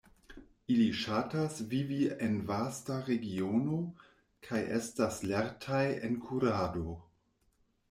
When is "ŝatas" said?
1.01-1.59